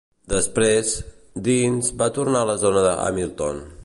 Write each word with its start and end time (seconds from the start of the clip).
Després, 0.31 0.93
Deans 1.47 1.91
va 2.03 2.09
tornar 2.19 2.41
a 2.47 2.51
la 2.53 2.57
zona 2.67 2.83
de 2.87 2.99
Hamilton. 3.05 3.63